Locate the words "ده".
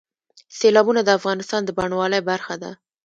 2.61-2.71